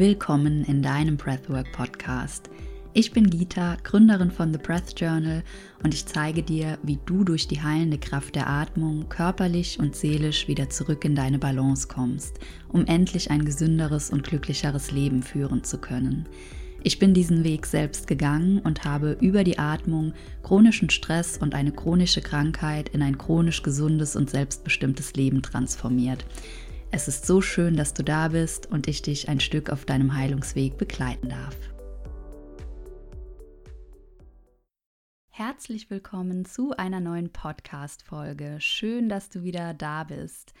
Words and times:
Willkommen 0.00 0.64
in 0.64 0.80
deinem 0.80 1.18
Breathwork 1.18 1.70
Podcast. 1.72 2.48
Ich 2.94 3.12
bin 3.12 3.28
Gita, 3.28 3.76
Gründerin 3.84 4.30
von 4.30 4.50
The 4.50 4.58
Breath 4.58 4.98
Journal 4.98 5.42
und 5.82 5.92
ich 5.92 6.06
zeige 6.06 6.42
dir, 6.42 6.78
wie 6.82 6.98
du 7.04 7.22
durch 7.22 7.48
die 7.48 7.60
heilende 7.60 7.98
Kraft 7.98 8.34
der 8.34 8.48
Atmung 8.48 9.10
körperlich 9.10 9.78
und 9.78 9.94
seelisch 9.94 10.48
wieder 10.48 10.70
zurück 10.70 11.04
in 11.04 11.14
deine 11.14 11.38
Balance 11.38 11.86
kommst, 11.86 12.38
um 12.68 12.86
endlich 12.86 13.30
ein 13.30 13.44
gesünderes 13.44 14.08
und 14.08 14.24
glücklicheres 14.24 14.90
Leben 14.90 15.22
führen 15.22 15.64
zu 15.64 15.76
können. 15.76 16.26
Ich 16.82 16.98
bin 16.98 17.12
diesen 17.12 17.44
Weg 17.44 17.66
selbst 17.66 18.06
gegangen 18.06 18.60
und 18.60 18.86
habe 18.86 19.18
über 19.20 19.44
die 19.44 19.58
Atmung 19.58 20.14
chronischen 20.42 20.88
Stress 20.88 21.36
und 21.36 21.54
eine 21.54 21.72
chronische 21.72 22.22
Krankheit 22.22 22.88
in 22.88 23.02
ein 23.02 23.18
chronisch 23.18 23.62
gesundes 23.62 24.16
und 24.16 24.30
selbstbestimmtes 24.30 25.12
Leben 25.12 25.42
transformiert. 25.42 26.24
Es 26.92 27.06
ist 27.06 27.24
so 27.24 27.40
schön, 27.40 27.76
dass 27.76 27.94
du 27.94 28.02
da 28.02 28.28
bist 28.28 28.66
und 28.66 28.88
ich 28.88 29.00
dich 29.00 29.28
ein 29.28 29.38
Stück 29.38 29.70
auf 29.70 29.84
deinem 29.84 30.16
Heilungsweg 30.16 30.76
begleiten 30.76 31.28
darf. 31.28 31.56
Herzlich 35.28 35.88
willkommen 35.88 36.44
zu 36.44 36.76
einer 36.76 36.98
neuen 36.98 37.32
Podcast-Folge. 37.32 38.56
Schön, 38.58 39.08
dass 39.08 39.30
du 39.30 39.44
wieder 39.44 39.72
da 39.72 40.02
bist. 40.02 40.52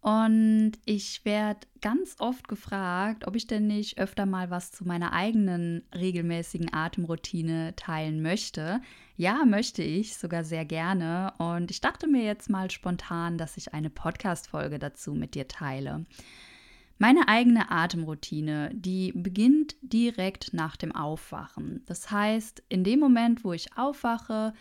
Und 0.00 0.72
ich 0.84 1.24
werde 1.24 1.66
ganz 1.80 2.16
oft 2.18 2.46
gefragt, 2.46 3.26
ob 3.26 3.34
ich 3.34 3.46
denn 3.46 3.66
nicht 3.66 3.98
öfter 3.98 4.24
mal 4.24 4.50
was 4.50 4.70
zu 4.70 4.86
meiner 4.86 5.12
eigenen 5.12 5.82
regelmäßigen 5.94 6.72
Atemroutine 6.72 7.74
teilen 7.74 8.22
möchte. 8.22 8.80
Ja, 9.16 9.44
möchte 9.44 9.82
ich 9.82 10.16
sogar 10.16 10.44
sehr 10.44 10.64
gerne. 10.64 11.32
Und 11.38 11.70
ich 11.70 11.80
dachte 11.80 12.06
mir 12.06 12.22
jetzt 12.22 12.50
mal 12.50 12.70
spontan, 12.70 13.36
dass 13.36 13.56
ich 13.56 13.74
eine 13.74 13.90
Podcast-Folge 13.90 14.78
dazu 14.78 15.12
mit 15.12 15.34
dir 15.34 15.48
teile. 15.48 16.06
Meine 16.98 17.28
eigene 17.28 17.70
Atemroutine, 17.70 18.70
die 18.72 19.12
beginnt 19.12 19.76
direkt 19.82 20.54
nach 20.54 20.76
dem 20.76 20.92
Aufwachen. 20.92 21.82
Das 21.86 22.10
heißt, 22.10 22.62
in 22.68 22.84
dem 22.84 23.00
Moment, 23.00 23.44
wo 23.44 23.52
ich 23.52 23.76
aufwache, 23.76 24.54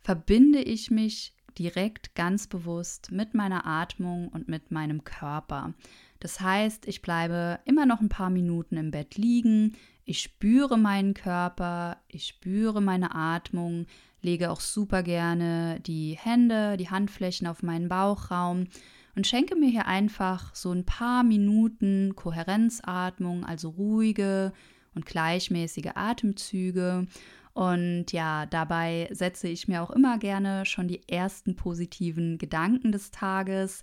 verbinde 0.00 0.60
ich 0.60 0.90
mich 0.90 1.34
direkt 1.58 2.14
ganz 2.14 2.46
bewusst 2.46 3.10
mit 3.10 3.34
meiner 3.34 3.66
Atmung 3.66 4.28
und 4.28 4.48
mit 4.48 4.70
meinem 4.70 5.04
Körper. 5.04 5.74
Das 6.20 6.40
heißt, 6.40 6.86
ich 6.86 7.02
bleibe 7.02 7.58
immer 7.64 7.86
noch 7.86 8.00
ein 8.00 8.08
paar 8.08 8.30
Minuten 8.30 8.76
im 8.76 8.90
Bett 8.90 9.16
liegen, 9.16 9.76
ich 10.04 10.20
spüre 10.20 10.76
meinen 10.78 11.14
Körper, 11.14 11.98
ich 12.08 12.26
spüre 12.26 12.80
meine 12.80 13.14
Atmung, 13.14 13.86
lege 14.20 14.50
auch 14.50 14.60
super 14.60 15.02
gerne 15.02 15.80
die 15.80 16.18
Hände, 16.20 16.76
die 16.76 16.90
Handflächen 16.90 17.46
auf 17.46 17.62
meinen 17.62 17.88
Bauchraum 17.88 18.66
und 19.14 19.26
schenke 19.26 19.56
mir 19.56 19.68
hier 19.68 19.86
einfach 19.86 20.54
so 20.54 20.72
ein 20.72 20.84
paar 20.84 21.22
Minuten 21.22 22.14
Kohärenzatmung, 22.16 23.44
also 23.44 23.70
ruhige 23.70 24.52
und 24.94 25.06
gleichmäßige 25.06 25.92
Atemzüge 25.94 27.06
und 27.54 28.12
ja, 28.12 28.46
dabei 28.46 29.08
setze 29.12 29.48
ich 29.48 29.68
mir 29.68 29.82
auch 29.82 29.90
immer 29.90 30.18
gerne 30.18 30.64
schon 30.64 30.88
die 30.88 31.06
ersten 31.08 31.54
positiven 31.54 32.38
Gedanken 32.38 32.92
des 32.92 33.10
Tages. 33.10 33.82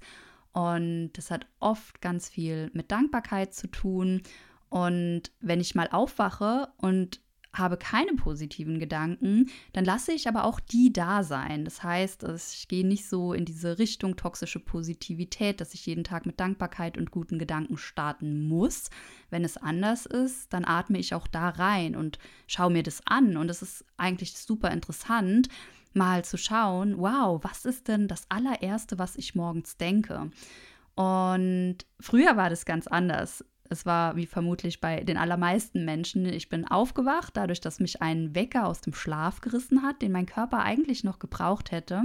Und 0.54 1.12
das 1.14 1.30
hat 1.30 1.46
oft 1.60 2.02
ganz 2.02 2.30
viel 2.30 2.72
mit 2.74 2.92
Dankbarkeit 2.92 3.54
zu 3.54 3.68
tun. 3.68 4.24
Und 4.70 5.32
wenn 5.40 5.60
ich 5.60 5.76
mal 5.76 5.88
aufwache 5.92 6.70
und 6.78 7.22
habe 7.54 7.78
keine 7.78 8.14
positiven 8.14 8.80
Gedanken, 8.80 9.50
dann 9.74 9.84
lasse 9.84 10.12
ich 10.12 10.28
aber 10.28 10.44
auch 10.44 10.60
die 10.60 10.94
da 10.94 11.24
sein. 11.24 11.66
Das 11.66 11.82
heißt, 11.82 12.24
ich 12.24 12.68
gehe 12.68 12.88
nicht 12.88 13.10
so 13.10 13.34
in 13.34 13.46
diese 13.46 13.80
Richtung 13.80 14.16
toxische 14.16 14.60
Positivität, 14.60 15.60
dass 15.60 15.74
ich 15.74 15.86
jeden 15.86 16.04
Tag 16.04 16.26
mit 16.26 16.40
Dankbarkeit 16.40 16.98
und 16.98 17.12
guten 17.12 17.40
Gedanken 17.40 17.78
starten 17.78 18.48
muss. 18.48 18.90
Wenn 19.30 19.44
es 19.44 19.58
anders 19.58 20.06
ist, 20.06 20.54
dann 20.54 20.64
atme 20.64 21.00
ich 21.00 21.16
auch 21.16 21.28
da 21.28 21.50
rein 21.50 21.96
und 21.96 22.20
schaue 22.46 22.72
mir 22.72 22.84
das 22.84 23.02
an. 23.06 23.36
Und 23.36 23.50
es 23.50 23.62
ist 23.62 23.84
eigentlich 23.98 24.38
super 24.38 24.72
interessant, 24.72 25.50
mal 25.94 26.24
zu 26.24 26.38
schauen, 26.38 27.00
wow, 27.00 27.44
was 27.44 27.66
ist 27.66 27.88
denn 27.88 28.08
das 28.08 28.30
allererste, 28.30 29.00
was 29.00 29.16
ich 29.16 29.34
morgens 29.34 29.76
denke? 29.78 30.30
Und 30.96 31.78
früher 32.00 32.38
war 32.38 32.50
das 32.50 32.66
ganz 32.66 32.86
anders. 32.86 33.44
Es 33.70 33.86
war 33.86 34.16
wie 34.16 34.26
vermutlich 34.26 34.82
bei 34.82 35.04
den 35.04 35.18
allermeisten 35.18 35.86
Menschen. 35.86 36.26
Ich 36.26 36.50
bin 36.50 36.68
aufgewacht, 36.68 37.38
dadurch, 37.38 37.62
dass 37.62 37.80
mich 37.80 38.02
ein 38.02 38.34
Wecker 38.34 38.66
aus 38.66 38.82
dem 38.82 38.96
Schlaf 38.96 39.42
gerissen 39.42 39.84
hat, 39.84 40.02
den 40.02 40.12
mein 40.12 40.26
Körper 40.26 40.60
eigentlich 40.64 41.04
noch 41.04 41.20
gebraucht 41.20 41.72
hätte. 41.72 42.04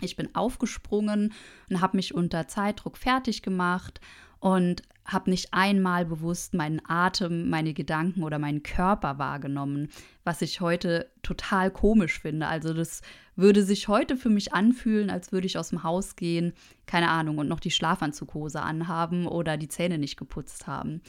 Ich 0.00 0.16
bin 0.16 0.34
aufgesprungen 0.34 1.34
und 1.68 1.80
habe 1.80 1.98
mich 1.98 2.14
unter 2.14 2.48
Zeitdruck 2.48 2.96
fertig 2.96 3.42
gemacht 3.42 4.00
und 4.40 4.82
habe 5.04 5.30
nicht 5.30 5.52
einmal 5.52 6.06
bewusst 6.06 6.54
meinen 6.54 6.80
Atem, 6.86 7.50
meine 7.50 7.74
Gedanken 7.74 8.22
oder 8.22 8.38
meinen 8.38 8.62
Körper 8.62 9.18
wahrgenommen, 9.18 9.88
was 10.24 10.42
ich 10.42 10.60
heute 10.60 11.10
total 11.22 11.70
komisch 11.70 12.20
finde. 12.20 12.46
Also 12.46 12.72
das 12.72 13.02
würde 13.36 13.62
sich 13.62 13.88
heute 13.88 14.16
für 14.16 14.30
mich 14.30 14.54
anfühlen, 14.54 15.10
als 15.10 15.32
würde 15.32 15.46
ich 15.46 15.58
aus 15.58 15.70
dem 15.70 15.82
Haus 15.82 16.16
gehen, 16.16 16.54
keine 16.86 17.10
Ahnung, 17.10 17.38
und 17.38 17.48
noch 17.48 17.60
die 17.60 17.70
Schlafanzughose 17.70 18.62
anhaben 18.62 19.26
oder 19.26 19.56
die 19.56 19.68
Zähne 19.68 19.98
nicht 19.98 20.16
geputzt 20.16 20.66
haben. 20.66 21.02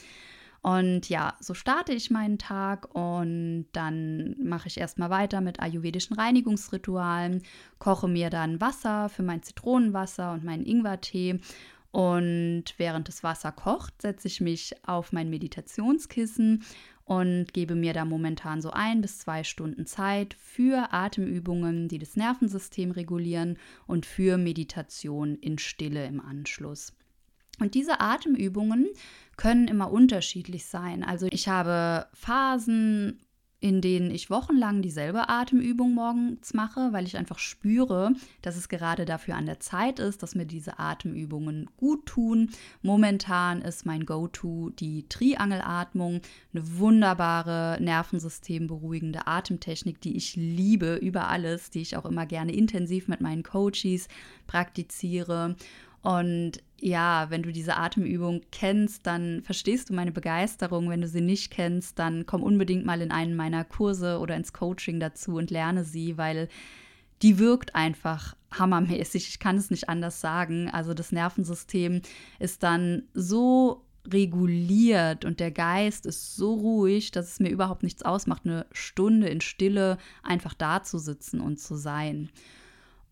Und 0.65 1.09
ja, 1.09 1.35
so 1.39 1.53
starte 1.53 1.93
ich 1.93 2.09
meinen 2.09 2.39
Tag 2.39 2.95
und 2.95 3.67
dann 3.71 4.35
mache 4.43 4.67
ich 4.67 4.79
erstmal 4.79 5.11
weiter 5.11 5.39
mit 5.39 5.59
ayurvedischen 5.59 6.15
Reinigungsritualen, 6.15 7.43
koche 7.77 8.07
mir 8.07 8.31
dann 8.31 8.59
Wasser 8.59 9.09
für 9.09 9.21
mein 9.21 9.43
Zitronenwasser 9.43 10.31
und 10.31 10.43
meinen 10.43 10.65
Ingwertee 10.65 11.39
und 11.95 12.65
während 12.75 13.07
das 13.07 13.23
Wasser 13.23 13.53
kocht, 13.53 14.01
setze 14.01 14.27
ich 14.27 14.41
mich 14.41 14.75
auf 14.85 15.13
mein 15.13 15.29
Meditationskissen 15.29 16.65
und 17.05 17.53
gebe 17.53 17.73
mir 17.73 17.93
da 17.93 18.03
momentan 18.03 18.61
so 18.61 18.69
ein 18.71 18.99
bis 18.99 19.19
zwei 19.19 19.45
Stunden 19.45 19.85
Zeit 19.85 20.33
für 20.33 20.91
Atemübungen, 20.91 21.87
die 21.87 21.97
das 21.97 22.17
Nervensystem 22.17 22.91
regulieren 22.91 23.57
und 23.87 24.05
für 24.05 24.37
Meditation 24.37 25.35
in 25.35 25.57
Stille 25.57 26.05
im 26.05 26.19
Anschluss. 26.19 26.91
Und 27.61 27.75
diese 27.75 28.01
Atemübungen 28.01 28.89
können 29.37 29.69
immer 29.69 29.89
unterschiedlich 29.89 30.65
sein. 30.65 31.01
Also 31.01 31.27
ich 31.31 31.47
habe 31.47 32.07
Phasen, 32.13 33.24
in 33.61 33.81
denen 33.81 34.11
ich 34.11 34.29
wochenlang 34.29 34.81
dieselbe 34.81 35.29
Atemübung 35.29 35.93
morgens 35.93 36.53
mache, 36.53 36.91
weil 36.91 37.05
ich 37.05 37.17
einfach 37.17 37.39
spüre, 37.39 38.13
dass 38.41 38.57
es 38.57 38.69
gerade 38.69 39.05
dafür 39.05 39.35
an 39.35 39.45
der 39.45 39.59
Zeit 39.59 39.99
ist, 39.99 40.21
dass 40.21 40.35
mir 40.35 40.45
diese 40.45 40.77
Atemübungen 40.77 41.69
gut 41.77 42.05
tun. 42.05 42.51
Momentan 42.81 43.61
ist 43.61 43.85
mein 43.85 44.05
Go-To 44.05 44.69
die 44.71 45.07
Triangelatmung, 45.07 46.21
eine 46.53 46.77
wunderbare 46.77 47.77
nervensystemberuhigende 47.81 49.25
Atemtechnik, 49.25 49.99
die 50.01 50.17
ich 50.17 50.35
liebe 50.35 50.95
über 50.95 51.29
alles, 51.29 51.69
die 51.69 51.81
ich 51.81 51.97
auch 51.97 52.05
immer 52.05 52.25
gerne 52.25 52.53
intensiv 52.53 53.07
mit 53.07 53.21
meinen 53.21 53.43
Coaches 53.43 54.07
praktiziere. 54.47 55.55
Und 56.01 56.61
ja, 56.85 57.31
wenn 57.31 57.41
du 57.41 57.51
diese 57.51 57.77
Atemübung 57.77 58.41
kennst, 58.51 59.07
dann 59.07 59.41
verstehst 59.41 59.89
du 59.89 59.95
meine 59.95 60.11
Begeisterung. 60.11 60.87
Wenn 60.87 61.01
du 61.01 61.07
sie 61.07 61.19
nicht 61.19 61.49
kennst, 61.49 61.97
dann 61.97 62.27
komm 62.27 62.43
unbedingt 62.43 62.85
mal 62.85 63.01
in 63.01 63.09
einen 63.09 63.35
meiner 63.35 63.65
Kurse 63.65 64.19
oder 64.19 64.35
ins 64.35 64.53
Coaching 64.53 64.99
dazu 64.99 65.37
und 65.37 65.49
lerne 65.49 65.83
sie, 65.83 66.19
weil 66.19 66.47
die 67.23 67.39
wirkt 67.39 67.73
einfach 67.73 68.35
hammermäßig. 68.53 69.29
Ich 69.29 69.39
kann 69.39 69.57
es 69.57 69.71
nicht 69.71 69.89
anders 69.89 70.21
sagen. 70.21 70.69
Also 70.69 70.93
das 70.93 71.11
Nervensystem 71.11 72.03
ist 72.37 72.61
dann 72.61 73.01
so 73.15 73.83
reguliert 74.07 75.25
und 75.25 75.39
der 75.39 75.49
Geist 75.49 76.05
ist 76.05 76.35
so 76.35 76.53
ruhig, 76.53 77.09
dass 77.09 77.31
es 77.31 77.39
mir 77.39 77.49
überhaupt 77.49 77.81
nichts 77.81 78.03
ausmacht, 78.03 78.43
eine 78.45 78.67
Stunde 78.71 79.27
in 79.27 79.41
Stille 79.41 79.97
einfach 80.21 80.53
da 80.53 80.83
zu 80.83 80.99
sitzen 80.99 81.41
und 81.41 81.59
zu 81.59 81.77
sein. 81.77 82.29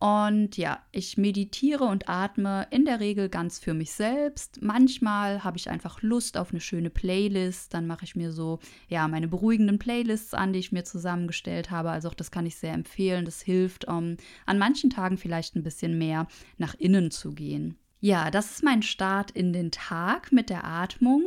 Und 0.04 0.58
ja, 0.58 0.80
ich 0.92 1.18
meditiere 1.18 1.86
und 1.86 2.10
atme 2.10 2.68
in 2.72 2.84
der 2.84 3.00
Regel 3.00 3.30
ganz 3.30 3.58
für 3.58 3.74
mich 3.74 3.94
selbst. 3.94 4.62
Manchmal 4.62 5.46
habe 5.46 5.56
ich 5.56 5.70
einfach 5.70 6.02
Lust 6.02 6.38
auf 6.38 6.52
eine 6.52 6.60
schöne 6.60 6.90
Playlist. 6.90 7.74
Dann 7.74 7.88
mache 7.88 8.04
ich 8.04 8.14
mir 8.14 8.34
so, 8.34 8.60
ja, 8.90 9.08
meine 9.08 9.30
beruhigenden 9.30 9.80
Playlists 9.80 10.34
an, 10.34 10.52
die 10.52 10.60
ich 10.60 10.74
mir 10.74 10.84
zusammengestellt 10.84 11.72
habe. 11.72 11.90
Also 11.90 12.10
auch 12.10 12.16
das 12.16 12.32
kann 12.32 12.46
ich 12.46 12.58
sehr 12.58 12.74
empfehlen. 12.74 13.24
Das 13.24 13.42
hilft, 13.42 13.88
um 13.88 14.18
an 14.46 14.58
manchen 14.58 14.90
Tagen 14.90 15.18
vielleicht 15.18 15.56
ein 15.56 15.64
bisschen 15.64 15.98
mehr 15.98 16.28
nach 16.58 16.76
innen 16.76 17.10
zu 17.10 17.32
gehen. 17.32 17.78
Ja, 18.02 18.30
das 18.30 18.52
ist 18.52 18.64
mein 18.66 18.84
Start 18.84 19.32
in 19.32 19.54
den 19.54 19.72
Tag 19.72 20.34
mit 20.34 20.50
der 20.50 20.66
Atmung. 20.66 21.24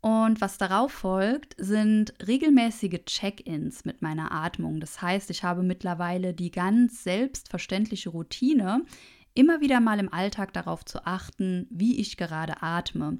Und 0.00 0.40
was 0.40 0.58
darauf 0.58 0.92
folgt, 0.92 1.56
sind 1.58 2.14
regelmäßige 2.24 3.04
Check-ins 3.04 3.84
mit 3.84 4.00
meiner 4.00 4.30
Atmung. 4.30 4.78
Das 4.78 5.02
heißt, 5.02 5.28
ich 5.30 5.42
habe 5.42 5.62
mittlerweile 5.62 6.34
die 6.34 6.52
ganz 6.52 7.02
selbstverständliche 7.02 8.10
Routine, 8.10 8.84
immer 9.34 9.60
wieder 9.60 9.80
mal 9.80 9.98
im 9.98 10.12
Alltag 10.12 10.52
darauf 10.52 10.84
zu 10.84 11.04
achten, 11.04 11.66
wie 11.70 12.00
ich 12.00 12.16
gerade 12.16 12.62
atme. 12.62 13.18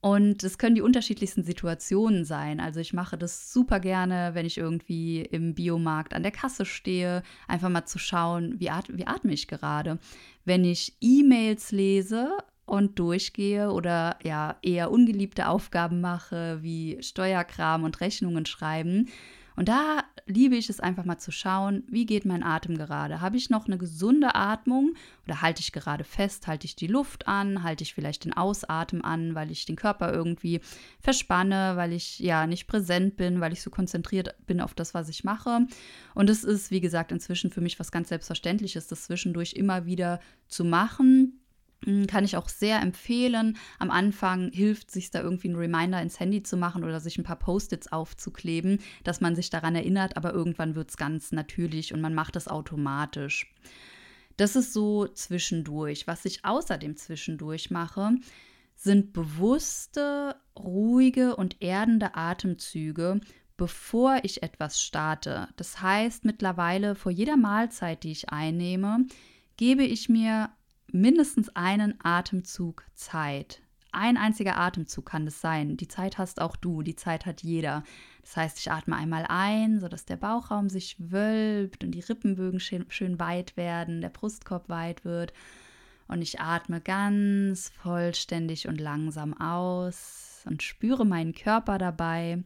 Und 0.00 0.44
es 0.44 0.58
können 0.58 0.74
die 0.74 0.82
unterschiedlichsten 0.82 1.44
Situationen 1.44 2.26
sein. 2.26 2.60
Also 2.60 2.78
ich 2.78 2.92
mache 2.92 3.16
das 3.16 3.50
super 3.50 3.80
gerne, 3.80 4.32
wenn 4.34 4.44
ich 4.44 4.58
irgendwie 4.58 5.22
im 5.22 5.54
Biomarkt 5.54 6.12
an 6.12 6.22
der 6.22 6.32
Kasse 6.32 6.66
stehe, 6.66 7.22
einfach 7.48 7.70
mal 7.70 7.86
zu 7.86 7.98
schauen, 7.98 8.60
wie, 8.60 8.68
at 8.68 8.94
wie 8.94 9.06
atme 9.06 9.32
ich 9.32 9.48
gerade. 9.48 9.98
Wenn 10.44 10.62
ich 10.64 10.98
E-Mails 11.00 11.72
lese, 11.72 12.36
und 12.66 12.98
durchgehe 12.98 13.70
oder 13.70 14.18
ja 14.22 14.56
eher 14.62 14.90
ungeliebte 14.90 15.48
Aufgaben 15.48 16.00
mache, 16.00 16.58
wie 16.62 16.98
Steuerkram 17.02 17.84
und 17.84 18.00
Rechnungen 18.00 18.46
schreiben. 18.46 19.08
Und 19.56 19.68
da 19.68 20.02
liebe 20.26 20.56
ich 20.56 20.68
es 20.68 20.80
einfach 20.80 21.04
mal 21.04 21.18
zu 21.18 21.30
schauen, 21.30 21.84
wie 21.86 22.06
geht 22.06 22.24
mein 22.24 22.42
Atem 22.42 22.76
gerade? 22.76 23.20
Habe 23.20 23.36
ich 23.36 23.50
noch 23.50 23.66
eine 23.66 23.78
gesunde 23.78 24.34
Atmung 24.34 24.94
oder 25.26 25.42
halte 25.42 25.60
ich 25.60 25.72
gerade 25.72 26.02
fest? 26.02 26.48
Halte 26.48 26.66
ich 26.66 26.74
die 26.74 26.88
Luft 26.88 27.28
an? 27.28 27.62
Halte 27.62 27.84
ich 27.84 27.94
vielleicht 27.94 28.24
den 28.24 28.32
Ausatmen 28.32 29.04
an, 29.04 29.34
weil 29.34 29.50
ich 29.52 29.64
den 29.64 29.76
Körper 29.76 30.12
irgendwie 30.12 30.60
verspanne, 30.98 31.74
weil 31.76 31.92
ich 31.92 32.18
ja 32.18 32.46
nicht 32.46 32.66
präsent 32.66 33.16
bin, 33.16 33.40
weil 33.40 33.52
ich 33.52 33.62
so 33.62 33.70
konzentriert 33.70 34.34
bin 34.46 34.60
auf 34.60 34.74
das, 34.74 34.92
was 34.92 35.08
ich 35.08 35.22
mache? 35.22 35.68
Und 36.14 36.30
es 36.30 36.42
ist, 36.42 36.72
wie 36.72 36.80
gesagt, 36.80 37.12
inzwischen 37.12 37.50
für 37.50 37.60
mich 37.60 37.78
was 37.78 37.92
ganz 37.92 38.08
Selbstverständliches, 38.08 38.88
das 38.88 39.04
zwischendurch 39.04 39.52
immer 39.52 39.86
wieder 39.86 40.18
zu 40.48 40.64
machen 40.64 41.33
kann 42.06 42.24
ich 42.24 42.36
auch 42.36 42.48
sehr 42.48 42.80
empfehlen. 42.80 43.56
Am 43.78 43.90
Anfang 43.90 44.50
hilft 44.52 44.90
sich 44.90 45.10
da 45.10 45.20
irgendwie 45.20 45.48
ein 45.48 45.56
Reminder 45.56 46.00
ins 46.00 46.18
Handy 46.20 46.42
zu 46.42 46.56
machen 46.56 46.84
oder 46.84 47.00
sich 47.00 47.18
ein 47.18 47.24
paar 47.24 47.38
Post-its 47.38 47.92
aufzukleben, 47.92 48.78
dass 49.02 49.20
man 49.20 49.36
sich 49.36 49.50
daran 49.50 49.74
erinnert, 49.74 50.16
aber 50.16 50.32
irgendwann 50.32 50.74
wird 50.74 50.90
es 50.90 50.96
ganz 50.96 51.32
natürlich 51.32 51.92
und 51.92 52.00
man 52.00 52.14
macht 52.14 52.36
es 52.36 52.48
automatisch. 52.48 53.52
Das 54.36 54.56
ist 54.56 54.72
so 54.72 55.06
zwischendurch. 55.06 56.06
Was 56.06 56.24
ich 56.24 56.44
außerdem 56.44 56.96
zwischendurch 56.96 57.70
mache, 57.70 58.16
sind 58.74 59.12
bewusste, 59.12 60.36
ruhige 60.58 61.36
und 61.36 61.62
erdende 61.62 62.16
Atemzüge, 62.16 63.20
bevor 63.56 64.18
ich 64.22 64.42
etwas 64.42 64.80
starte. 64.80 65.48
Das 65.56 65.80
heißt, 65.80 66.24
mittlerweile 66.24 66.94
vor 66.94 67.12
jeder 67.12 67.36
Mahlzeit, 67.36 68.02
die 68.02 68.10
ich 68.10 68.30
einnehme, 68.30 69.06
gebe 69.56 69.84
ich 69.84 70.08
mir 70.08 70.50
mindestens 70.94 71.54
einen 71.54 71.94
Atemzug 72.02 72.84
Zeit. 72.94 73.60
Ein 73.90 74.16
einziger 74.16 74.56
Atemzug 74.56 75.06
kann 75.06 75.26
es 75.26 75.40
sein. 75.40 75.76
Die 75.76 75.88
Zeit 75.88 76.18
hast 76.18 76.40
auch 76.40 76.56
du, 76.56 76.82
die 76.82 76.96
Zeit 76.96 77.26
hat 77.26 77.42
jeder. 77.42 77.84
Das 78.22 78.36
heißt, 78.36 78.58
ich 78.58 78.70
atme 78.70 78.96
einmal 78.96 79.26
ein, 79.28 79.78
sodass 79.80 80.04
der 80.04 80.16
Bauchraum 80.16 80.68
sich 80.68 80.96
wölbt 80.98 81.84
und 81.84 81.92
die 81.92 82.00
Rippenbögen 82.00 82.60
schön, 82.60 82.86
schön 82.88 83.20
weit 83.20 83.56
werden, 83.56 84.00
der 84.00 84.08
Brustkorb 84.08 84.68
weit 84.68 85.04
wird. 85.04 85.32
Und 86.06 86.22
ich 86.22 86.40
atme 86.40 86.80
ganz 86.80 87.70
vollständig 87.70 88.68
und 88.68 88.80
langsam 88.80 89.34
aus 89.34 90.42
und 90.46 90.62
spüre 90.62 91.04
meinen 91.04 91.34
Körper 91.34 91.78
dabei. 91.78 92.42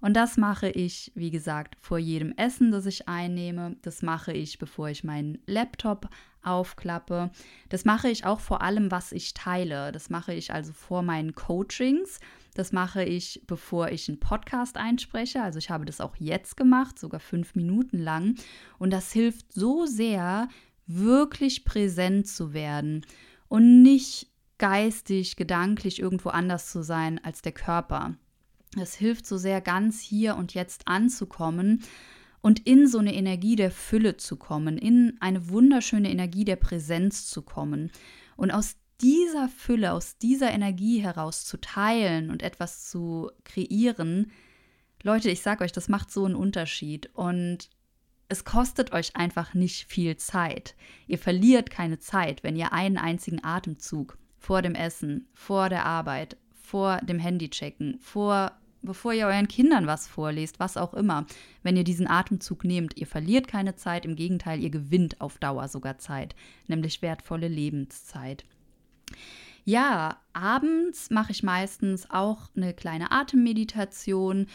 Und 0.00 0.14
das 0.14 0.36
mache 0.36 0.68
ich, 0.68 1.12
wie 1.14 1.30
gesagt, 1.30 1.76
vor 1.80 1.98
jedem 1.98 2.32
Essen, 2.32 2.72
das 2.72 2.86
ich 2.86 3.08
einnehme. 3.08 3.76
Das 3.82 4.02
mache 4.02 4.32
ich, 4.32 4.58
bevor 4.58 4.88
ich 4.88 5.04
meinen 5.04 5.38
Laptop 5.46 6.08
aufklappe. 6.44 7.30
Das 7.68 7.84
mache 7.84 8.08
ich 8.08 8.24
auch 8.24 8.40
vor 8.40 8.62
allem, 8.62 8.90
was 8.90 9.12
ich 9.12 9.34
teile. 9.34 9.92
Das 9.92 10.10
mache 10.10 10.34
ich 10.34 10.52
also 10.52 10.72
vor 10.72 11.02
meinen 11.02 11.34
Coachings. 11.34 12.20
Das 12.54 12.72
mache 12.72 13.04
ich, 13.04 13.42
bevor 13.46 13.90
ich 13.90 14.08
einen 14.08 14.20
Podcast 14.20 14.76
einspreche. 14.76 15.42
Also 15.42 15.58
ich 15.58 15.70
habe 15.70 15.84
das 15.84 16.00
auch 16.00 16.16
jetzt 16.16 16.56
gemacht, 16.56 16.98
sogar 16.98 17.20
fünf 17.20 17.54
Minuten 17.54 17.98
lang. 17.98 18.36
Und 18.78 18.92
das 18.92 19.12
hilft 19.12 19.52
so 19.52 19.86
sehr, 19.86 20.48
wirklich 20.86 21.64
präsent 21.64 22.26
zu 22.28 22.52
werden 22.52 23.06
und 23.48 23.82
nicht 23.82 24.28
geistig, 24.58 25.36
gedanklich 25.36 26.00
irgendwo 26.00 26.28
anders 26.28 26.70
zu 26.70 26.82
sein 26.82 27.22
als 27.24 27.42
der 27.42 27.52
Körper. 27.52 28.14
Es 28.80 28.94
hilft 28.94 29.26
so 29.26 29.36
sehr, 29.36 29.60
ganz 29.60 30.00
hier 30.00 30.36
und 30.36 30.54
jetzt 30.54 30.88
anzukommen 30.88 31.82
und 32.42 32.66
in 32.66 32.86
so 32.88 32.98
eine 32.98 33.14
Energie 33.14 33.56
der 33.56 33.70
Fülle 33.70 34.16
zu 34.16 34.36
kommen, 34.36 34.76
in 34.76 35.16
eine 35.20 35.48
wunderschöne 35.48 36.10
Energie 36.10 36.44
der 36.44 36.56
Präsenz 36.56 37.26
zu 37.26 37.42
kommen. 37.42 37.90
Und 38.36 38.50
aus 38.50 38.76
dieser 39.00 39.48
Fülle, 39.48 39.92
aus 39.92 40.18
dieser 40.18 40.50
Energie 40.50 41.00
heraus 41.00 41.44
zu 41.44 41.60
teilen 41.60 42.30
und 42.30 42.42
etwas 42.42 42.88
zu 42.88 43.30
kreieren, 43.44 44.30
Leute, 45.02 45.30
ich 45.30 45.42
sage 45.42 45.64
euch, 45.64 45.72
das 45.72 45.88
macht 45.88 46.10
so 46.10 46.24
einen 46.24 46.36
Unterschied. 46.36 47.10
Und 47.14 47.70
es 48.28 48.44
kostet 48.44 48.92
euch 48.92 49.16
einfach 49.16 49.54
nicht 49.54 49.88
viel 49.88 50.16
Zeit. 50.16 50.74
Ihr 51.06 51.18
verliert 51.18 51.70
keine 51.70 51.98
Zeit, 51.98 52.42
wenn 52.42 52.56
ihr 52.56 52.72
einen 52.72 52.98
einzigen 52.98 53.44
Atemzug 53.44 54.18
vor 54.38 54.62
dem 54.62 54.74
Essen, 54.74 55.28
vor 55.34 55.68
der 55.68 55.86
Arbeit, 55.86 56.36
vor 56.52 56.98
dem 56.98 57.18
Handy 57.18 57.50
checken, 57.50 57.98
vor 58.00 58.52
bevor 58.82 59.12
ihr 59.12 59.26
euren 59.26 59.48
Kindern 59.48 59.86
was 59.86 60.06
vorlest, 60.08 60.60
was 60.60 60.76
auch 60.76 60.94
immer, 60.94 61.26
wenn 61.62 61.76
ihr 61.76 61.84
diesen 61.84 62.08
Atemzug 62.08 62.64
nehmt. 62.64 62.96
Ihr 62.96 63.06
verliert 63.06 63.48
keine 63.48 63.76
Zeit, 63.76 64.04
im 64.04 64.16
Gegenteil, 64.16 64.60
ihr 64.60 64.70
gewinnt 64.70 65.20
auf 65.20 65.38
Dauer 65.38 65.68
sogar 65.68 65.98
Zeit, 65.98 66.34
nämlich 66.66 67.02
wertvolle 67.02 67.48
Lebenszeit. 67.48 68.44
Ja, 69.64 70.18
abends 70.32 71.10
mache 71.10 71.32
ich 71.32 71.42
meistens 71.42 72.10
auch 72.10 72.48
eine 72.56 72.74
kleine 72.74 73.12
Atemmeditation. 73.12 74.46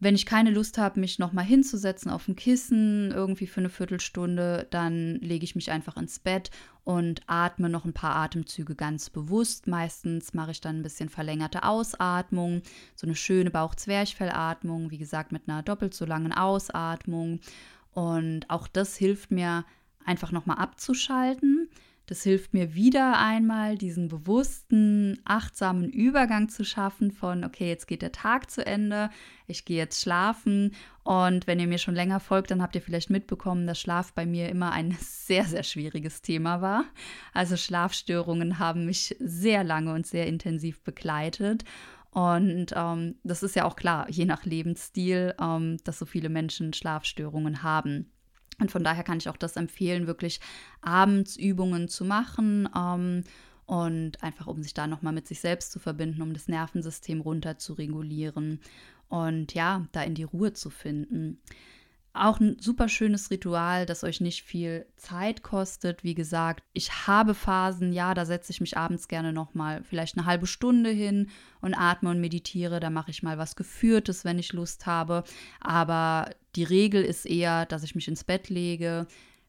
Wenn 0.00 0.14
ich 0.14 0.26
keine 0.26 0.50
Lust 0.50 0.78
habe, 0.78 1.00
mich 1.00 1.18
nochmal 1.18 1.44
hinzusetzen 1.44 2.10
auf 2.10 2.28
ein 2.28 2.36
Kissen, 2.36 3.10
irgendwie 3.10 3.48
für 3.48 3.58
eine 3.58 3.68
Viertelstunde, 3.68 4.68
dann 4.70 5.16
lege 5.16 5.42
ich 5.42 5.56
mich 5.56 5.72
einfach 5.72 5.96
ins 5.96 6.20
Bett 6.20 6.52
und 6.84 7.22
atme 7.26 7.68
noch 7.68 7.84
ein 7.84 7.92
paar 7.92 8.14
Atemzüge 8.14 8.76
ganz 8.76 9.10
bewusst. 9.10 9.66
Meistens 9.66 10.34
mache 10.34 10.52
ich 10.52 10.60
dann 10.60 10.76
ein 10.76 10.82
bisschen 10.84 11.08
verlängerte 11.08 11.64
Ausatmung, 11.64 12.62
so 12.94 13.08
eine 13.08 13.16
schöne 13.16 13.50
Bauch-Zwerchfellatmung, 13.50 14.92
wie 14.92 14.98
gesagt, 14.98 15.32
mit 15.32 15.48
einer 15.48 15.64
doppelt 15.64 15.94
so 15.94 16.04
langen 16.04 16.32
Ausatmung. 16.32 17.40
Und 17.90 18.48
auch 18.48 18.68
das 18.68 18.96
hilft 18.96 19.32
mir, 19.32 19.64
einfach 20.04 20.30
nochmal 20.32 20.58
abzuschalten 20.58 21.57
das 22.08 22.22
hilft 22.22 22.54
mir 22.54 22.74
wieder 22.74 23.18
einmal, 23.18 23.76
diesen 23.76 24.08
bewussten, 24.08 25.20
achtsamen 25.26 25.90
Übergang 25.90 26.48
zu 26.48 26.64
schaffen 26.64 27.12
von, 27.12 27.44
okay, 27.44 27.68
jetzt 27.68 27.86
geht 27.86 28.00
der 28.00 28.12
Tag 28.12 28.50
zu 28.50 28.64
Ende, 28.64 29.10
ich 29.46 29.66
gehe 29.66 29.76
jetzt 29.76 30.00
schlafen. 30.00 30.72
Und 31.04 31.46
wenn 31.46 31.60
ihr 31.60 31.66
mir 31.66 31.76
schon 31.76 31.94
länger 31.94 32.18
folgt, 32.18 32.50
dann 32.50 32.62
habt 32.62 32.74
ihr 32.74 32.80
vielleicht 32.80 33.10
mitbekommen, 33.10 33.66
dass 33.66 33.78
Schlaf 33.78 34.14
bei 34.14 34.24
mir 34.24 34.48
immer 34.48 34.72
ein 34.72 34.96
sehr, 35.00 35.44
sehr 35.44 35.62
schwieriges 35.62 36.22
Thema 36.22 36.62
war. 36.62 36.84
Also 37.34 37.58
Schlafstörungen 37.58 38.58
haben 38.58 38.86
mich 38.86 39.14
sehr 39.20 39.62
lange 39.62 39.92
und 39.92 40.06
sehr 40.06 40.26
intensiv 40.26 40.82
begleitet. 40.82 41.64
Und 42.10 42.68
ähm, 42.74 43.16
das 43.22 43.42
ist 43.42 43.54
ja 43.54 43.66
auch 43.66 43.76
klar, 43.76 44.08
je 44.08 44.24
nach 44.24 44.46
Lebensstil, 44.46 45.34
ähm, 45.38 45.76
dass 45.84 45.98
so 45.98 46.06
viele 46.06 46.30
Menschen 46.30 46.72
Schlafstörungen 46.72 47.62
haben. 47.62 48.10
Und 48.60 48.70
von 48.70 48.82
daher 48.82 49.04
kann 49.04 49.18
ich 49.18 49.28
auch 49.28 49.36
das 49.36 49.56
empfehlen, 49.56 50.06
wirklich 50.06 50.40
abends 50.80 51.36
Übungen 51.36 51.88
zu 51.88 52.04
machen 52.04 52.68
ähm, 52.76 53.24
und 53.66 54.22
einfach, 54.22 54.46
um 54.46 54.62
sich 54.62 54.74
da 54.74 54.86
nochmal 54.86 55.12
mit 55.12 55.28
sich 55.28 55.40
selbst 55.40 55.72
zu 55.72 55.78
verbinden, 55.78 56.22
um 56.22 56.32
das 56.32 56.48
Nervensystem 56.48 57.20
runter 57.20 57.58
zu 57.58 57.74
regulieren 57.74 58.60
und 59.08 59.54
ja, 59.54 59.86
da 59.92 60.02
in 60.02 60.14
die 60.14 60.24
Ruhe 60.24 60.52
zu 60.52 60.70
finden. 60.70 61.38
Auch 62.18 62.40
ein 62.40 62.58
super 62.58 62.88
schönes 62.88 63.30
Ritual, 63.30 63.86
das 63.86 64.02
euch 64.02 64.20
nicht 64.20 64.42
viel 64.42 64.86
Zeit 64.96 65.44
kostet. 65.44 66.02
Wie 66.02 66.14
gesagt, 66.14 66.64
ich 66.72 67.06
habe 67.06 67.32
Phasen, 67.32 67.92
ja, 67.92 68.12
da 68.12 68.26
setze 68.26 68.50
ich 68.50 68.60
mich 68.60 68.76
abends 68.76 69.06
gerne 69.06 69.32
noch 69.32 69.54
mal 69.54 69.84
vielleicht 69.84 70.18
eine 70.18 70.26
halbe 70.26 70.48
Stunde 70.48 70.90
hin 70.90 71.28
und 71.60 71.74
atme 71.74 72.10
und 72.10 72.20
meditiere. 72.20 72.80
Da 72.80 72.90
mache 72.90 73.12
ich 73.12 73.22
mal 73.22 73.38
was 73.38 73.54
Geführtes, 73.54 74.24
wenn 74.24 74.40
ich 74.40 74.52
Lust 74.52 74.84
habe. 74.86 75.22
Aber 75.60 76.30
die 76.56 76.64
Regel 76.64 77.04
ist 77.04 77.24
eher, 77.24 77.66
dass 77.66 77.84
ich 77.84 77.94
mich 77.94 78.08
ins 78.08 78.24
Bett 78.24 78.48
lege, 78.48 79.06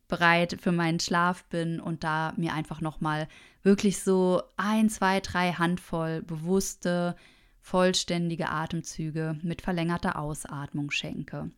bereit 0.08 0.58
für 0.62 0.72
meinen 0.72 1.00
Schlaf 1.00 1.46
bin 1.46 1.80
und 1.80 2.04
da 2.04 2.34
mir 2.38 2.54
einfach 2.54 2.82
noch 2.82 3.02
mal 3.02 3.28
wirklich 3.64 4.04
so 4.04 4.44
ein, 4.58 4.90
zwei, 4.90 5.22
drei 5.22 5.54
Handvoll 5.54 6.22
bewusste, 6.22 7.16
vollständige 7.62 8.50
Atemzüge 8.50 9.40
mit 9.42 9.64
verlängerter 9.64 10.20
Ausatmung 10.20 10.92
schenke. 10.92 11.50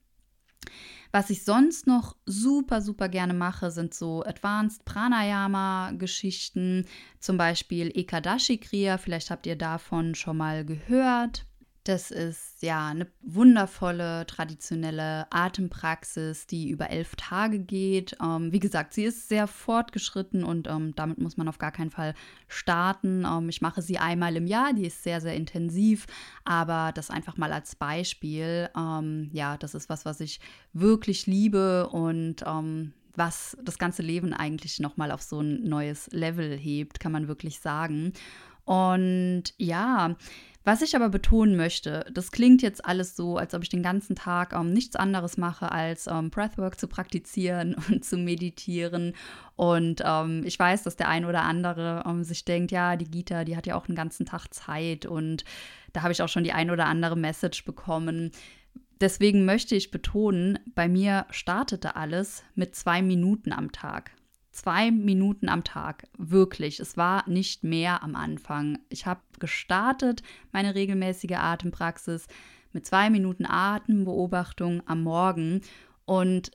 Was 1.12 1.30
ich 1.30 1.44
sonst 1.44 1.88
noch 1.88 2.16
super, 2.26 2.82
super 2.82 3.10
gerne 3.10 3.34
mache, 3.34 3.70
sind 3.70 3.94
so 3.94 4.24
Advanced 4.24 4.86
Pranayama-Geschichten, 4.86 6.86
zum 7.20 7.38
Beispiel 7.38 7.92
Ekadashi 7.94 8.58
Kriya. 8.58 8.98
Vielleicht 8.98 9.30
habt 9.30 9.46
ihr 9.46 9.58
davon 9.58 10.16
schon 10.16 10.38
mal 10.38 10.64
gehört. 10.64 11.46
Das 11.84 12.12
ist 12.12 12.62
ja 12.62 12.90
eine 12.90 13.08
wundervolle 13.22 14.28
traditionelle 14.28 15.26
Atempraxis, 15.32 16.46
die 16.46 16.70
über 16.70 16.92
elf 16.92 17.16
Tage 17.16 17.58
geht. 17.58 18.16
Ähm, 18.22 18.52
wie 18.52 18.60
gesagt, 18.60 18.94
sie 18.94 19.06
ist 19.06 19.28
sehr 19.30 19.48
fortgeschritten 19.48 20.44
und 20.44 20.68
ähm, 20.68 20.94
damit 20.96 21.18
muss 21.18 21.38
man 21.38 21.48
auf 21.48 21.58
gar 21.58 21.72
keinen 21.72 21.90
Fall 21.90 22.14
starten. 22.48 23.26
Ähm, 23.26 23.50
ich 23.50 23.62
mache 23.62 23.82
sie 23.82 23.98
einmal 23.98 24.36
im 24.36 24.46
Jahr, 24.46 24.74
die 24.74 24.86
ist 24.86 25.02
sehr, 25.02 25.22
sehr 25.22 25.34
intensiv, 25.34 26.06
aber 26.46 26.92
das 26.94 27.10
einfach 27.10 27.38
mal 27.38 27.52
als 27.52 27.76
Beispiel. 27.76 28.70
Ähm, 28.78 29.32
ja, 29.34 29.58
das 29.58 29.74
ist 29.74 29.90
was, 29.90 30.06
was 30.06 30.20
ich 30.20 30.40
wirklich 30.74 31.26
liebe 31.26 31.90
und 31.90 32.44
ähm, 32.46 32.94
was 33.16 33.58
das 33.64 33.80
ganze 33.80 34.04
Leben 34.04 34.34
eigentlich 34.34 34.80
nochmal 34.80 35.12
auf 35.12 35.24
so 35.24 35.40
ein 35.40 35.64
neues 35.64 36.10
Level 36.12 36.56
hebt, 36.56 37.00
kann 37.00 37.12
man 37.12 37.28
wirklich 37.28 37.60
sagen. 37.60 38.14
Und 38.66 39.44
ja, 39.58 40.16
Was 40.64 40.84
ich 40.84 40.96
aber 40.96 41.10
betonen 41.10 41.58
möchte, 41.58 42.06
das 42.14 42.32
klingt 42.32 42.62
jetzt 42.62 42.86
alles 42.86 43.16
so, 43.16 43.38
als 43.38 43.56
ob 43.56 43.64
ich 43.64 43.70
den 43.70 43.82
ganzen 43.82 44.16
Tag 44.16 44.54
ähm, 44.54 44.74
nichts 44.74 44.96
anderes 44.96 45.38
mache, 45.38 45.72
als 45.72 46.06
ähm, 46.06 46.30
Breathwork 46.30 46.80
zu 46.80 46.88
praktizieren 46.88 47.76
und 47.90 48.06
zu 48.06 48.18
meditieren. 48.18 49.14
Und 49.56 50.04
ähm, 50.06 50.44
ich 50.46 50.60
weiß, 50.60 50.84
dass 50.84 50.96
der 50.96 51.10
ein 51.10 51.26
oder 51.26 51.42
andere 51.44 52.04
ähm, 52.06 52.24
sich 52.24 52.46
denkt, 52.46 52.72
ja, 52.72 52.96
die 52.96 53.10
Gita, 53.10 53.44
die 53.44 53.58
hat 53.58 53.66
ja 53.66 53.76
auch 53.76 53.88
einen 53.88 53.96
ganzen 53.96 54.28
Tag 54.28 54.54
Zeit. 54.54 55.08
Und 55.08 55.46
da 55.94 56.04
habe 56.04 56.12
ich 56.12 56.22
auch 56.22 56.30
schon 56.30 56.44
die 56.44 56.54
ein 56.54 56.70
oder 56.70 56.86
andere 56.86 57.16
Message 57.16 57.66
bekommen. 57.66 58.32
Deswegen 59.00 59.46
möchte 59.46 59.76
ich 59.76 59.90
betonen, 59.90 60.60
bei 60.76 60.88
mir 60.88 61.26
startete 61.32 61.96
alles 61.96 62.44
mit 62.54 62.76
zwei 62.76 63.02
Minuten 63.02 63.52
am 63.52 63.72
Tag 63.72 64.12
zwei 64.52 64.92
Minuten 64.92 65.50
am 65.50 65.64
Tag. 65.64 66.08
Wirklich. 66.18 66.80
Es 66.80 66.98
war 66.98 67.28
nicht 67.30 67.64
mehr 67.64 68.04
am 68.04 68.16
Anfang. 68.16 68.80
Ich 68.90 69.06
habe 69.06 69.22
gestartet, 69.40 70.24
meine 70.52 70.76
regelmäßige 70.76 71.38
Atempraxis 71.38 72.28
mit 72.74 72.86
zwei 72.86 73.10
Minuten 73.10 73.46
Atembeobachtung 73.46 74.84
am 74.88 75.04
Morgen. 75.04 75.62
Und 76.06 76.52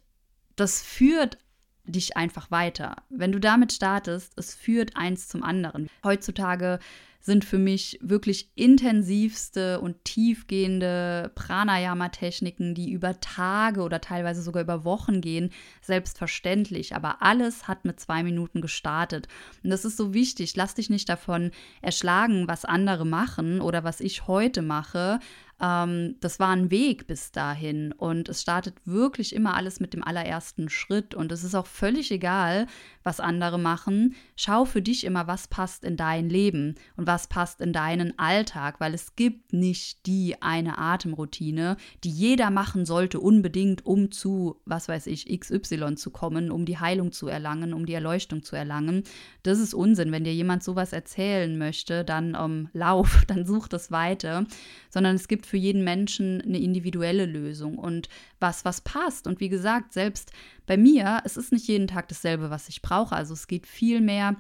das 0.57 0.83
führt 0.83 1.39
dich 1.85 2.17
einfach 2.17 2.51
weiter. 2.51 2.97
Wenn 3.11 3.33
du 3.33 3.39
damit 3.39 3.73
startest, 3.73 4.33
es 4.37 4.55
führt 4.55 4.97
eins 4.97 5.29
zum 5.29 5.43
anderen. 5.43 5.89
Heutzutage 6.03 6.79
sind 7.27 7.45
für 7.45 7.59
mich 7.59 7.99
wirklich 8.01 8.51
intensivste 8.55 9.81
und 9.81 10.05
tiefgehende 10.05 11.33
Pranayama-Techniken, 11.35 12.75
die 12.75 12.93
über 12.93 13.21
Tage 13.21 13.83
oder 13.83 14.01
teilweise 14.01 14.43
sogar 14.43 14.63
über 14.63 14.85
Wochen 14.85 15.21
gehen, 15.21 15.51
selbstverständlich. 15.83 16.95
Aber 16.95 17.23
alles 17.23 17.67
hat 17.67 17.85
mit 17.85 17.99
zwei 17.99 18.23
Minuten 18.23 18.61
gestartet. 18.61 19.27
Und 19.65 19.71
das 19.71 19.85
ist 19.85 19.97
so 19.97 20.15
wichtig. 20.15 20.55
Lass 20.55 20.75
dich 20.75 20.89
nicht 20.89 21.09
davon 21.09 21.51
erschlagen, 21.83 22.47
was 22.47 22.65
andere 22.65 23.05
machen 23.05 23.61
oder 23.61 23.83
was 23.83 24.01
ich 24.01 24.29
heute 24.29 24.63
mache, 24.63 25.19
ähm, 25.61 26.17
das 26.21 26.39
war 26.39 26.51
ein 26.51 26.71
Weg 26.71 27.07
bis 27.07 27.33
dahin 27.33 27.93
und 27.93 28.29
es 28.29 28.43
startet 28.43 28.75
wirklich 28.85 29.35
immer 29.35 29.55
alles 29.55 29.81
mit 29.81 29.95
dem 29.95 30.05
allerersten 30.05 30.69
Schritt 30.69 31.15
und 31.15 31.33
es 31.33 31.45
ist 31.45 31.55
auch 31.55 31.67
völlig 31.67 32.11
egal, 32.11 32.67
was 33.03 33.21
andere 33.21 33.59
machen. 33.59 34.15
Schau 34.37 34.67
für 34.67 34.83
dich 34.83 35.05
immer, 35.05 35.27
was 35.27 35.49
passt 35.49 35.85
in 35.85 35.97
dein 35.97 36.29
Leben 36.29 36.75
und 36.97 37.07
was 37.07 37.16
passt 37.27 37.61
in 37.61 37.73
deinen 37.73 38.19
Alltag, 38.19 38.81
weil 38.81 38.95
es 38.95 39.17
gibt 39.17 39.53
nicht 39.53 40.07
die 40.07 40.41
eine 40.43 40.79
Atemroutine, 40.79 41.77
die 42.05 42.11
jeder 42.11 42.51
machen 42.51 42.85
sollte 42.85 43.19
unbedingt, 43.19 43.85
um 43.87 44.11
zu, 44.11 44.61
was 44.67 44.89
weiß 44.89 45.07
ich, 45.07 45.27
XY 45.27 45.97
zu 45.97 46.11
kommen, 46.11 46.51
um 46.51 46.67
die 46.67 46.79
Heilung 46.79 47.13
zu 47.13 47.29
erlangen, 47.29 47.73
um 47.73 47.87
die 47.87 47.95
Erleuchtung 47.95 48.43
zu 48.43 48.57
erlangen. 48.57 49.05
Das 49.43 49.59
ist 49.59 49.73
Unsinn. 49.73 50.13
Wenn 50.13 50.25
dir 50.25 50.35
jemand 50.35 50.63
sowas 50.63 50.93
erzählen 50.93 51.57
möchte, 51.57 52.05
dann 52.05 52.37
ähm, 52.39 52.69
lauf, 52.73 53.25
dann 53.29 53.47
such 53.47 53.69
das 53.69 53.91
weiter, 53.91 54.45
sondern 54.91 55.17
es 55.17 55.29
gibt 55.29 55.47
für 55.47 55.57
jeden 55.57 55.83
Menschen 55.83 56.43
eine 56.43 56.59
individuelle 56.59 57.27
Lösung 57.27 57.79
und 57.79 58.09
was, 58.39 58.65
was 58.65 58.83
passt. 58.83 59.27
Und 59.27 59.41
wie 59.41 59.49
gesagt, 59.49 59.93
selbst 59.93 60.33
bei 60.67 60.77
mir, 60.77 61.23
es 61.25 61.37
ist 61.37 61.53
nicht 61.53 61.67
jeden 61.69 61.87
Tag 61.87 62.09
dasselbe, 62.09 62.51
was 62.51 62.69
ich 62.69 62.83
brauche. 62.83 63.15
Also 63.15 63.33
es 63.33 63.47
geht 63.47 63.67
vielmehr 63.67 64.37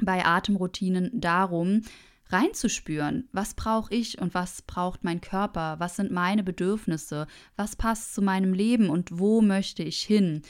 bei 0.00 0.24
Atemroutinen 0.24 1.10
darum, 1.20 1.82
reinzuspüren, 2.28 3.28
was 3.32 3.54
brauche 3.54 3.94
ich 3.94 4.20
und 4.20 4.34
was 4.34 4.62
braucht 4.62 5.04
mein 5.04 5.20
Körper, 5.20 5.76
was 5.78 5.96
sind 5.96 6.10
meine 6.10 6.42
Bedürfnisse, 6.42 7.26
was 7.56 7.76
passt 7.76 8.14
zu 8.14 8.22
meinem 8.22 8.52
Leben 8.52 8.90
und 8.90 9.18
wo 9.18 9.40
möchte 9.40 9.82
ich 9.82 10.02
hin. 10.02 10.42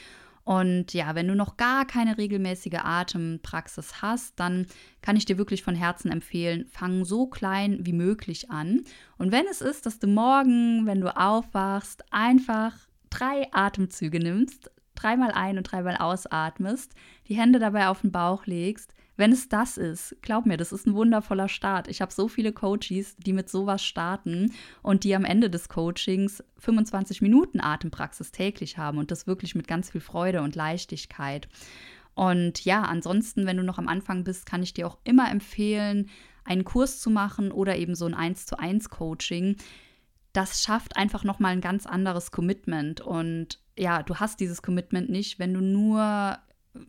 Und 0.43 0.93
ja, 0.93 1.13
wenn 1.13 1.27
du 1.27 1.35
noch 1.35 1.57
gar 1.57 1.85
keine 1.85 2.17
regelmäßige 2.17 2.79
Atempraxis 2.81 4.01
hast, 4.01 4.39
dann 4.39 4.65
kann 5.01 5.17
ich 5.17 5.25
dir 5.25 5.37
wirklich 5.37 5.61
von 5.61 5.75
Herzen 5.75 6.09
empfehlen, 6.09 6.65
fang 6.71 7.03
so 7.03 7.27
klein 7.27 7.85
wie 7.85 7.91
möglich 7.91 8.49
an. 8.49 8.85
Und 9.17 9.33
wenn 9.33 9.45
es 9.51 9.59
ist, 9.59 9.85
dass 9.85 9.99
du 9.99 10.07
morgen, 10.07 10.85
wenn 10.85 11.01
du 11.01 11.15
aufwachst, 11.17 12.05
einfach 12.11 12.73
drei 13.09 13.51
Atemzüge 13.51 14.19
nimmst, 14.19 14.71
dreimal 14.97 15.31
ein 15.31 15.57
und 15.57 15.71
dreimal 15.71 15.97
ausatmest, 15.97 16.93
die 17.27 17.35
Hände 17.35 17.59
dabei 17.59 17.87
auf 17.87 18.01
den 18.01 18.11
Bauch 18.11 18.45
legst, 18.45 18.93
wenn 19.17 19.31
es 19.31 19.49
das 19.49 19.77
ist, 19.77 20.15
glaub 20.21 20.45
mir, 20.45 20.57
das 20.57 20.71
ist 20.71 20.85
ein 20.85 20.93
wundervoller 20.93 21.49
Start. 21.49 21.87
Ich 21.87 22.01
habe 22.01 22.13
so 22.13 22.27
viele 22.27 22.53
Coaches, 22.53 23.15
die 23.17 23.33
mit 23.33 23.49
sowas 23.49 23.83
starten 23.83 24.53
und 24.83 25.03
die 25.03 25.15
am 25.15 25.25
Ende 25.25 25.49
des 25.49 25.69
Coachings 25.69 26.43
25 26.59 27.23
Minuten 27.23 27.59
Atempraxis 27.59 28.31
täglich 28.31 28.77
haben 28.77 28.99
und 28.99 29.09
das 29.09 29.25
wirklich 29.25 29.55
mit 29.55 29.67
ganz 29.67 29.89
viel 29.89 30.01
Freude 30.01 30.43
und 30.43 30.55
Leichtigkeit. 30.55 31.49
Und 32.13 32.63
ja, 32.63 32.83
ansonsten, 32.83 33.47
wenn 33.47 33.57
du 33.57 33.63
noch 33.63 33.79
am 33.79 33.87
Anfang 33.87 34.23
bist, 34.23 34.45
kann 34.45 34.61
ich 34.61 34.75
dir 34.75 34.87
auch 34.87 34.99
immer 35.03 35.31
empfehlen, 35.31 36.09
einen 36.45 36.63
Kurs 36.63 36.99
zu 36.99 37.09
machen 37.09 37.51
oder 37.51 37.75
eben 37.75 37.95
so 37.95 38.05
ein 38.05 38.13
1 38.13 38.45
zu 38.45 38.59
1 38.59 38.89
Coaching. 38.89 39.57
Das 40.37 40.61
schafft 40.61 40.97
einfach 40.97 41.23
nochmal 41.23 41.53
ein 41.53 41.61
ganz 41.61 41.87
anderes 41.87 42.29
Commitment. 42.29 43.01
Und 43.01 43.59
ja, 43.75 44.03
du 44.03 44.17
hast 44.17 44.39
dieses 44.39 44.61
Commitment 44.61 45.09
nicht, 45.09 45.39
wenn 45.39 45.51
du 45.51 45.61
nur 45.61 46.37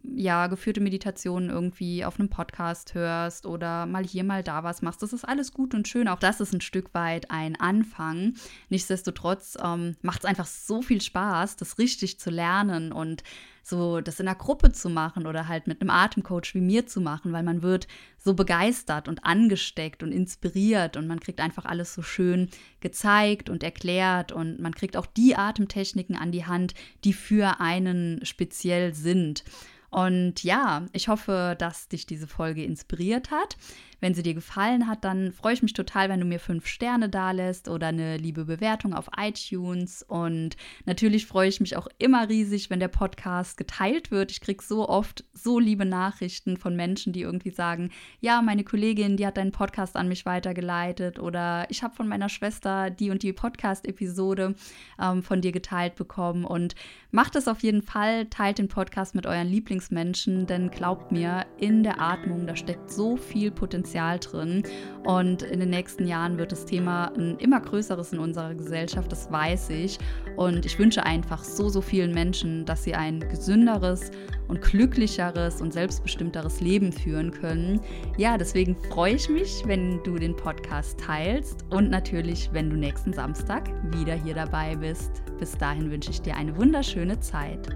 ja, 0.02 0.48
geführte 0.48 0.82
Meditationen 0.82 1.48
irgendwie 1.48 2.04
auf 2.04 2.20
einem 2.20 2.28
Podcast 2.28 2.92
hörst 2.92 3.46
oder 3.46 3.86
mal 3.86 4.04
hier, 4.04 4.22
mal 4.22 4.42
da 4.42 4.64
was 4.64 4.82
machst. 4.82 5.02
Das 5.02 5.14
ist 5.14 5.24
alles 5.24 5.54
gut 5.54 5.74
und 5.74 5.88
schön. 5.88 6.08
Auch 6.08 6.18
das 6.18 6.42
ist 6.42 6.52
ein 6.52 6.60
Stück 6.60 6.92
weit 6.92 7.30
ein 7.30 7.58
Anfang. 7.58 8.34
Nichtsdestotrotz 8.68 9.56
ähm, 9.64 9.96
macht 10.02 10.18
es 10.18 10.24
einfach 10.26 10.44
so 10.44 10.82
viel 10.82 11.00
Spaß, 11.00 11.56
das 11.56 11.78
richtig 11.78 12.20
zu 12.20 12.28
lernen 12.28 12.92
und 12.92 13.22
so 13.62 14.00
das 14.00 14.20
in 14.20 14.28
einer 14.28 14.36
Gruppe 14.36 14.72
zu 14.72 14.88
machen 14.88 15.26
oder 15.26 15.48
halt 15.48 15.66
mit 15.66 15.80
einem 15.80 15.90
Atemcoach 15.90 16.54
wie 16.54 16.60
mir 16.60 16.86
zu 16.86 17.00
machen, 17.00 17.32
weil 17.32 17.42
man 17.42 17.62
wird 17.62 17.86
so 18.18 18.34
begeistert 18.34 19.08
und 19.08 19.24
angesteckt 19.24 20.02
und 20.02 20.12
inspiriert 20.12 20.96
und 20.96 21.06
man 21.06 21.20
kriegt 21.20 21.40
einfach 21.40 21.64
alles 21.64 21.94
so 21.94 22.02
schön 22.02 22.48
gezeigt 22.80 23.50
und 23.50 23.62
erklärt 23.62 24.32
und 24.32 24.60
man 24.60 24.74
kriegt 24.74 24.96
auch 24.96 25.06
die 25.06 25.36
Atemtechniken 25.36 26.16
an 26.16 26.32
die 26.32 26.46
Hand, 26.46 26.74
die 27.04 27.12
für 27.12 27.60
einen 27.60 28.24
speziell 28.24 28.94
sind. 28.94 29.44
Und 29.90 30.42
ja, 30.42 30.84
ich 30.92 31.08
hoffe, 31.08 31.56
dass 31.58 31.88
dich 31.88 32.04
diese 32.04 32.26
Folge 32.26 32.62
inspiriert 32.62 33.30
hat. 33.30 33.56
Wenn 34.00 34.14
sie 34.14 34.22
dir 34.22 34.34
gefallen 34.34 34.86
hat, 34.86 35.04
dann 35.04 35.32
freue 35.32 35.54
ich 35.54 35.62
mich 35.62 35.72
total, 35.72 36.08
wenn 36.08 36.20
du 36.20 36.26
mir 36.26 36.38
fünf 36.38 36.66
Sterne 36.66 37.08
dalässt 37.08 37.68
oder 37.68 37.88
eine 37.88 38.16
liebe 38.16 38.44
Bewertung 38.44 38.94
auf 38.94 39.08
iTunes. 39.16 40.04
Und 40.04 40.56
natürlich 40.86 41.26
freue 41.26 41.48
ich 41.48 41.60
mich 41.60 41.76
auch 41.76 41.88
immer 41.98 42.28
riesig, 42.28 42.70
wenn 42.70 42.78
der 42.78 42.88
Podcast 42.88 43.56
geteilt 43.56 44.12
wird. 44.12 44.30
Ich 44.30 44.40
kriege 44.40 44.62
so 44.62 44.88
oft 44.88 45.24
so 45.32 45.58
liebe 45.58 45.84
Nachrichten 45.84 46.56
von 46.56 46.76
Menschen, 46.76 47.12
die 47.12 47.22
irgendwie 47.22 47.50
sagen, 47.50 47.90
ja, 48.20 48.40
meine 48.40 48.62
Kollegin, 48.62 49.16
die 49.16 49.26
hat 49.26 49.36
deinen 49.36 49.52
Podcast 49.52 49.96
an 49.96 50.06
mich 50.06 50.24
weitergeleitet 50.24 51.18
oder 51.18 51.66
ich 51.68 51.82
habe 51.82 51.96
von 51.96 52.06
meiner 52.06 52.28
Schwester 52.28 52.90
die 52.90 53.10
und 53.10 53.24
die 53.24 53.32
Podcast-Episode 53.32 54.54
ähm, 55.02 55.24
von 55.24 55.40
dir 55.40 55.50
geteilt 55.50 55.96
bekommen. 55.96 56.44
Und 56.44 56.76
macht 57.10 57.34
es 57.34 57.48
auf 57.48 57.64
jeden 57.64 57.82
Fall, 57.82 58.26
teilt 58.26 58.58
den 58.58 58.68
Podcast 58.68 59.16
mit 59.16 59.26
euren 59.26 59.48
Lieblingsmenschen, 59.48 60.46
denn 60.46 60.70
glaubt 60.70 61.10
mir, 61.10 61.46
in 61.58 61.82
der 61.82 62.00
Atmung, 62.00 62.46
da 62.46 62.54
steckt 62.54 62.92
so 62.92 63.16
viel 63.16 63.50
Potenzial 63.50 63.87
Potenzial 63.88 64.18
drin. 64.18 64.62
Und 65.04 65.42
in 65.42 65.60
den 65.60 65.70
nächsten 65.70 66.06
Jahren 66.06 66.38
wird 66.38 66.52
das 66.52 66.66
Thema 66.66 67.12
ein 67.16 67.38
immer 67.38 67.60
größeres 67.60 68.12
in 68.12 68.18
unserer 68.18 68.54
Gesellschaft, 68.54 69.10
das 69.10 69.30
weiß 69.32 69.70
ich. 69.70 69.98
Und 70.36 70.66
ich 70.66 70.78
wünsche 70.78 71.04
einfach 71.04 71.42
so, 71.42 71.68
so 71.68 71.80
vielen 71.80 72.12
Menschen, 72.12 72.66
dass 72.66 72.84
sie 72.84 72.94
ein 72.94 73.20
gesünderes 73.20 74.10
und 74.48 74.60
glücklicheres 74.60 75.60
und 75.60 75.72
selbstbestimmteres 75.72 76.60
Leben 76.60 76.92
führen 76.92 77.30
können. 77.30 77.80
Ja, 78.16 78.36
deswegen 78.36 78.76
freue 78.90 79.14
ich 79.14 79.28
mich, 79.28 79.62
wenn 79.66 80.02
du 80.02 80.16
den 80.16 80.36
Podcast 80.36 80.98
teilst 81.00 81.64
und 81.70 81.90
natürlich, 81.90 82.50
wenn 82.52 82.70
du 82.70 82.76
nächsten 82.76 83.12
Samstag 83.12 83.70
wieder 83.94 84.14
hier 84.14 84.34
dabei 84.34 84.76
bist. 84.76 85.22
Bis 85.38 85.56
dahin 85.56 85.90
wünsche 85.90 86.10
ich 86.10 86.20
dir 86.20 86.36
eine 86.36 86.56
wunderschöne 86.56 87.20
Zeit. 87.20 87.68